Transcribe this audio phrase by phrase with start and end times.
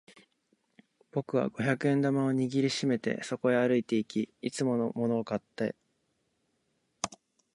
[1.11, 5.75] 僕は五百円玉を握り締めてそこへ歩いていき、いつものものを買った。